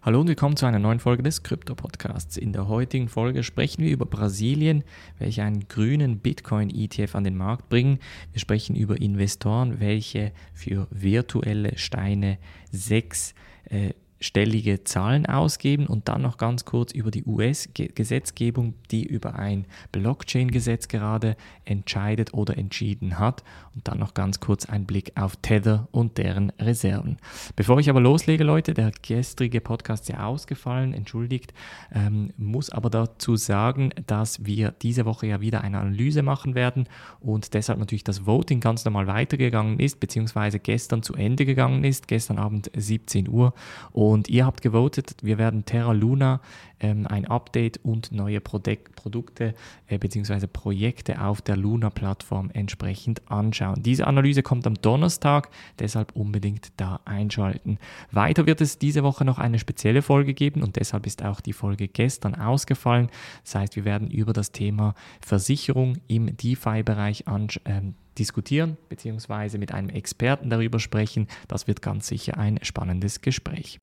[0.00, 2.36] Hallo und willkommen zu einer neuen Folge des Krypto-Podcasts.
[2.36, 4.84] In der heutigen Folge sprechen wir über Brasilien,
[5.18, 7.98] welche einen grünen Bitcoin-ETF an den Markt bringen.
[8.30, 12.38] Wir sprechen über Investoren, welche für virtuelle Steine
[12.70, 13.34] sechs
[13.64, 19.66] äh, stellige Zahlen ausgeben und dann noch ganz kurz über die US-Gesetzgebung, die über ein
[19.92, 23.44] Blockchain-Gesetz gerade entscheidet oder entschieden hat
[23.74, 27.18] und dann noch ganz kurz ein Blick auf Tether und deren Reserven.
[27.54, 31.54] Bevor ich aber loslege, Leute, der gestrige Podcast ist ja ausgefallen, entschuldigt,
[31.92, 36.88] ähm, muss aber dazu sagen, dass wir diese Woche ja wieder eine Analyse machen werden
[37.20, 42.08] und deshalb natürlich das Voting ganz normal weitergegangen ist, beziehungsweise gestern zu Ende gegangen ist,
[42.08, 43.54] gestern Abend 17 Uhr
[43.92, 46.40] und und ihr habt gewotet, wir werden Terra Luna
[46.80, 49.54] ähm, ein Update und neue Produk Produkte
[49.86, 50.46] äh, bzw.
[50.46, 53.82] Projekte auf der Luna-Plattform entsprechend anschauen.
[53.82, 57.78] Diese Analyse kommt am Donnerstag, deshalb unbedingt da einschalten.
[58.10, 61.52] Weiter wird es diese Woche noch eine spezielle Folge geben und deshalb ist auch die
[61.52, 63.10] Folge gestern ausgefallen.
[63.44, 67.62] Das heißt, wir werden über das Thema Versicherung im DeFi-Bereich anschauen.
[67.66, 69.58] Ähm, diskutieren bzw.
[69.58, 71.28] mit einem Experten darüber sprechen.
[71.46, 73.78] Das wird ganz sicher ein spannendes Gespräch.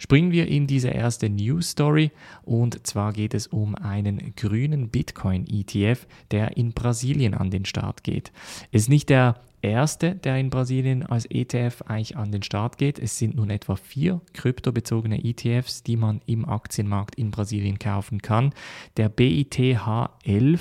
[0.00, 5.44] Springen wir in diese erste News Story und zwar geht es um einen grünen Bitcoin
[5.46, 8.32] ETF, der in Brasilien an den Start geht.
[8.70, 12.98] Ist nicht der erste, der in Brasilien als ETF eigentlich an den Start geht.
[12.98, 18.52] Es sind nun etwa vier kryptobezogene ETFs, die man im Aktienmarkt in Brasilien kaufen kann.
[18.96, 20.60] Der BITH11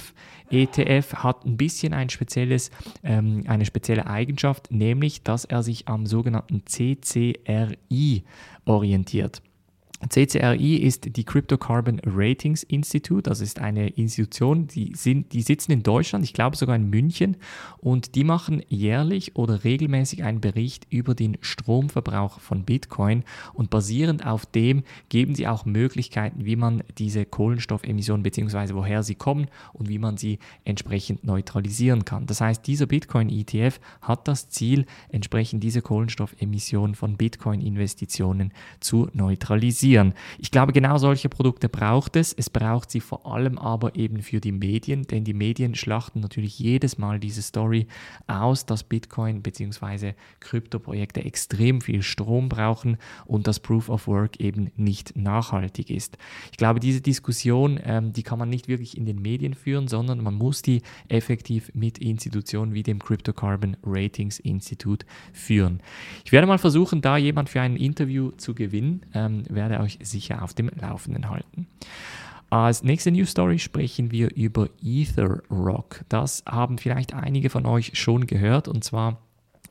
[0.50, 2.72] ETF hat ein bisschen ein spezielles,
[3.04, 8.24] ähm, eine spezielle Eigenschaft, nämlich dass er sich am sogenannten CCRI
[8.66, 9.42] orientiert.
[10.06, 15.82] CCRI ist die Cryptocarbon Ratings Institute, das ist eine Institution, die, sind, die sitzen in
[15.82, 17.38] Deutschland, ich glaube sogar in München,
[17.80, 24.26] und die machen jährlich oder regelmäßig einen Bericht über den Stromverbrauch von Bitcoin und basierend
[24.26, 28.76] auf dem geben sie auch Möglichkeiten, wie man diese Kohlenstoffemissionen bzw.
[28.76, 32.28] woher sie kommen und wie man sie entsprechend neutralisieren kann.
[32.28, 40.14] Das heißt, dieser Bitcoin-ETF hat das Ziel, entsprechend diese Kohlenstoffemissionen von Bitcoin-Investitionen zu neutralisieren produzieren.
[40.40, 42.34] Ich glaube, genau solche Produkte braucht es.
[42.34, 46.60] Es braucht sie vor allem aber eben für die Medien, denn die Medien schlachten natürlich
[46.60, 47.88] jedes Mal diese Story
[48.28, 50.14] aus, dass Bitcoin bzw.
[50.40, 56.18] Kryptoprojekte extrem viel Strom brauchen und dass Proof of Work eben nicht nachhaltig ist.
[56.52, 60.22] Ich glaube, diese Diskussion, ähm, die kann man nicht wirklich in den Medien führen, sondern
[60.22, 65.82] man muss die effektiv mit Institutionen wie dem Cryptocarbon Ratings Institute führen.
[66.26, 70.44] Ich werde mal versuchen, da jemand für ein Interview zu gewinnen, ähm, werde euch sicher
[70.44, 71.68] auf dem Laufenden halten.
[72.50, 76.06] Als nächste News Story sprechen wir über Ether Rock.
[76.08, 79.27] Das haben vielleicht einige von euch schon gehört und zwar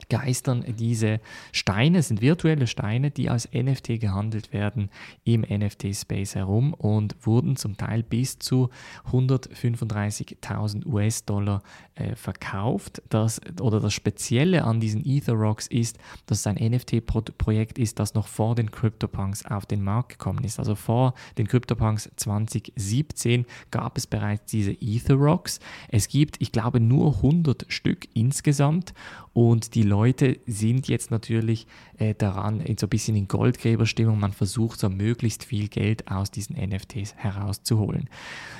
[0.09, 1.19] geistern diese
[1.51, 4.89] Steine, sind virtuelle Steine, die als NFT gehandelt werden
[5.23, 8.69] im NFT-Space herum und wurden zum Teil bis zu
[9.11, 11.61] 135.000 US-Dollar
[11.95, 13.01] äh, verkauft.
[13.09, 18.13] Das, oder das Spezielle an diesen Ether Rocks ist, dass es ein NFT-Projekt ist, das
[18.13, 20.59] noch vor den CryptoPunks auf den Markt gekommen ist.
[20.59, 25.59] Also vor den CryptoPunks 2017 gab es bereits diese Ether Rocks.
[25.89, 28.93] Es gibt, ich glaube, nur 100 Stück insgesamt
[29.37, 31.67] und die Leute sind jetzt natürlich
[31.99, 34.19] äh, daran, in so ein bisschen in Goldgräberstimmung.
[34.19, 38.09] Man versucht so möglichst viel Geld aus diesen NFTs herauszuholen.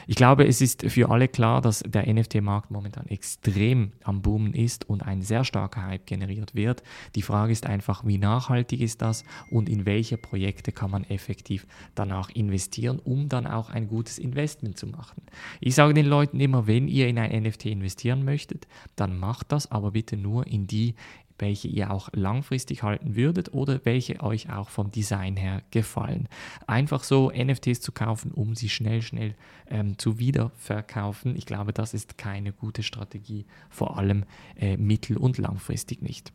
[0.06, 4.88] Ich glaube, es ist für alle klar, dass der NFT-Markt momentan extrem am Boomen ist
[4.88, 6.84] und ein sehr starker Hype generiert wird.
[7.16, 11.66] Die Frage ist einfach, wie nachhaltig ist das und in welche Projekte kann man effektiv
[11.96, 15.24] danach investieren, um dann auch ein gutes Investment zu machen.
[15.60, 19.72] Ich sage den Leuten immer, wenn ihr in ein NFT investieren möchtet, dann macht das,
[19.72, 20.96] aber bitte nur in die,
[21.40, 26.28] welche ihr auch langfristig halten würdet oder welche euch auch vom Design her gefallen.
[26.66, 29.36] Einfach so NFTs zu kaufen, um sie schnell, schnell
[29.70, 34.26] ähm, zu wiederverkaufen, ich glaube, das ist keine gute Strategie, vor allem
[34.56, 36.34] äh, mittel- und langfristig nicht.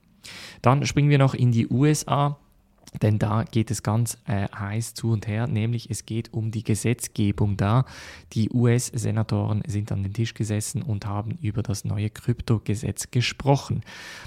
[0.61, 2.39] Dann springen wir noch in die USA.
[3.01, 6.63] Denn da geht es ganz äh, heiß zu und her, nämlich es geht um die
[6.63, 7.87] Gesetzgebung da.
[8.35, 13.83] Die US-Senatoren sind an den Tisch gesessen und haben über das neue Kryptogesetz gesprochen.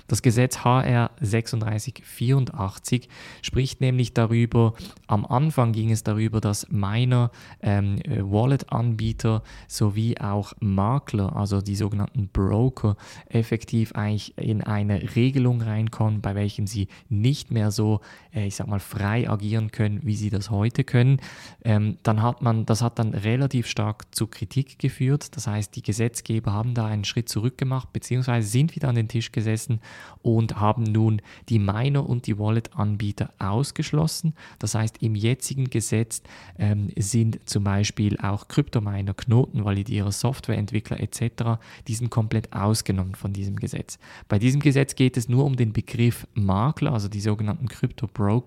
[0.07, 3.07] Das Gesetz HR 3684
[3.43, 4.73] spricht nämlich darüber,
[5.07, 7.31] am Anfang ging es darüber, dass Miner,
[7.61, 12.97] ähm, äh, Wallet-Anbieter sowie auch Makler, also die sogenannten Broker,
[13.29, 18.01] effektiv eigentlich in eine Regelung reinkommen, bei welchen sie nicht mehr so,
[18.33, 21.19] äh, ich sag mal, frei agieren können, wie sie das heute können,
[21.65, 25.35] ähm, dann hat man, das hat dann relativ stark zu Kritik geführt.
[25.35, 29.09] Das heißt, die Gesetzgeber haben da einen Schritt zurück gemacht, beziehungsweise sind wieder an den
[29.09, 29.81] Tisch gesessen
[30.21, 34.35] und haben nun die Miner und die Wallet-Anbieter ausgeschlossen.
[34.59, 36.23] Das heißt, im jetzigen Gesetz
[36.57, 41.59] ähm, sind zum Beispiel auch Kryptominer, Knotenvalidierer, Softwareentwickler etc.,
[41.89, 43.99] die sind komplett ausgenommen von diesem Gesetz.
[44.29, 48.44] Bei diesem Gesetz geht es nur um den Begriff Makler, also die sogenannten Krypto-Broker,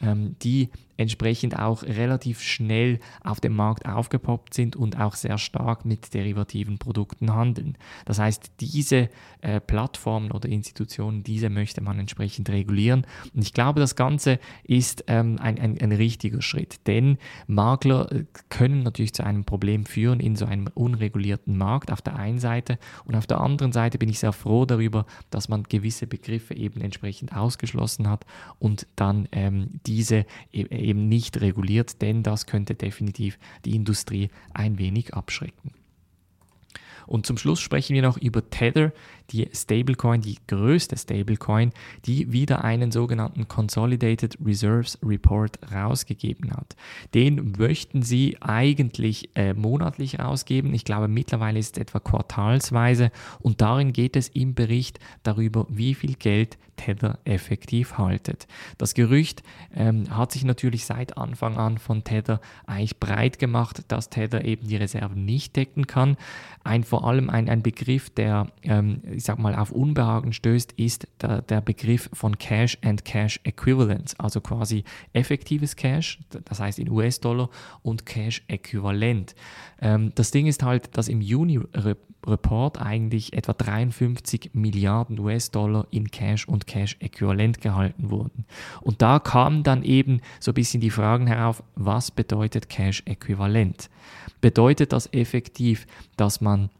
[0.00, 5.84] ähm, die entsprechend auch relativ schnell auf dem Markt aufgepoppt sind und auch sehr stark
[5.84, 7.78] mit derivativen Produkten handeln.
[8.04, 9.08] Das heißt, diese
[9.40, 13.06] äh, Plattformen oder Institutionen, diese möchte man entsprechend regulieren.
[13.32, 18.24] Und ich glaube, das Ganze ist ähm, ein, ein, ein richtiger Schritt, denn Makler äh,
[18.48, 22.78] können natürlich zu einem Problem führen in so einem unregulierten Markt auf der einen Seite
[23.04, 26.80] und auf der anderen Seite bin ich sehr froh darüber, dass man gewisse Begriffe eben
[26.80, 28.26] entsprechend ausgeschlossen hat
[28.58, 34.78] und dann ähm, diese e eben nicht reguliert, denn das könnte definitiv die Industrie ein
[34.78, 35.72] wenig abschrecken.
[37.08, 38.92] Und zum Schluss sprechen wir noch über Tether,
[39.30, 41.72] die Stablecoin, die größte Stablecoin,
[42.06, 46.76] die wieder einen sogenannten Consolidated Reserves Report rausgegeben hat.
[47.14, 50.72] Den möchten sie eigentlich äh, monatlich rausgeben.
[50.74, 53.10] Ich glaube, mittlerweile ist es etwa quartalsweise
[53.40, 58.46] und darin geht es im Bericht darüber, wie viel Geld Tether effektiv haltet.
[58.78, 59.42] Das Gerücht
[59.74, 64.66] ähm, hat sich natürlich seit Anfang an von Tether eigentlich breit gemacht, dass Tether eben
[64.66, 66.16] die Reserven nicht decken kann.
[66.64, 71.08] Ein, vor allem ein, ein Begriff, der, ähm, ich sag mal, auf Unbehagen stößt, ist
[71.20, 76.90] der, der Begriff von Cash and Cash Equivalence, also quasi effektives Cash, das heißt in
[76.90, 77.50] US-Dollar,
[77.82, 79.34] und Cash Äquivalent.
[79.80, 81.60] Ähm, das Ding ist halt, dass im Juni
[82.26, 88.44] Report eigentlich etwa 53 Milliarden US-Dollar in Cash und Cash-Äquivalent gehalten wurden.
[88.80, 93.88] Und da kamen dann eben so ein bisschen die Fragen herauf, was bedeutet Cash-Äquivalent?
[94.40, 95.86] Bedeutet das effektiv,
[96.16, 96.70] dass man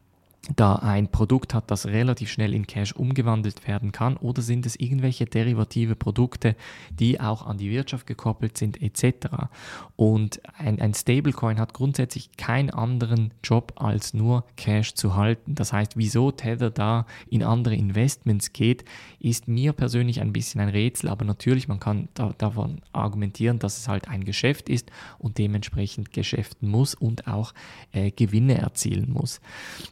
[0.57, 4.77] da ein Produkt hat, das relativ schnell in Cash umgewandelt werden kann oder sind es
[4.77, 6.57] irgendwelche derivative Produkte,
[6.91, 9.29] die auch an die Wirtschaft gekoppelt sind etc.
[9.97, 15.55] Und ein, ein Stablecoin hat grundsätzlich keinen anderen Job als nur Cash zu halten.
[15.55, 18.85] Das heißt, wieso Tether da in andere Investments geht,
[19.21, 23.79] ist mir persönlich ein bisschen ein Rätsel, aber natürlich, man kann da, davon argumentieren, dass
[23.79, 27.53] es halt ein Geschäft ist und dementsprechend geschäften muss und auch
[27.93, 29.41] äh, Gewinne erzielen muss.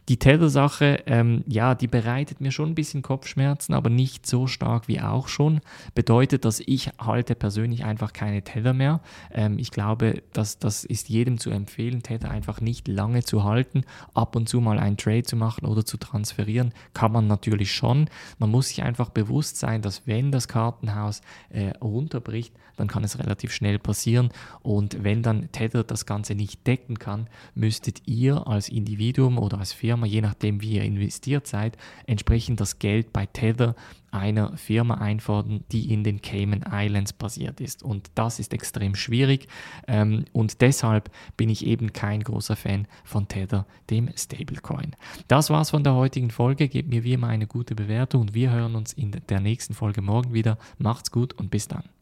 [0.08, 4.46] Die Tether Sache, ähm, ja, die bereitet mir schon ein bisschen Kopfschmerzen, aber nicht so
[4.46, 5.60] stark wie auch schon.
[5.94, 9.00] Bedeutet, dass ich halte persönlich einfach keine Tether mehr.
[9.32, 13.84] Ähm, ich glaube, dass das ist jedem zu empfehlen, Tether einfach nicht lange zu halten,
[14.14, 18.08] ab und zu mal einen Trade zu machen oder zu transferieren, kann man natürlich schon.
[18.38, 23.18] Man muss sich einfach bewusst sein, dass wenn das Kartenhaus äh, runterbricht, dann kann es
[23.18, 24.30] relativ schnell passieren
[24.62, 29.72] und wenn dann Tether das Ganze nicht decken kann, müsstet ihr als Individuum oder als
[29.72, 33.76] Firma, je nachdem wie ihr investiert seid, entsprechend das Geld bei Tether
[34.10, 37.84] einer Firma einfordern, die in den Cayman Islands basiert ist.
[37.84, 39.46] Und das ist extrem schwierig
[39.86, 44.96] ähm, und deshalb bin ich eben kein großer Fan von Tether, dem Stablecoin.
[45.28, 46.68] Das war's von der heutigen Folge.
[46.68, 50.02] Gebt mir wie immer eine gute Bewertung und wir hören uns in der nächsten Folge
[50.02, 50.58] morgen wieder.
[50.78, 51.95] Macht's gut und bis dann.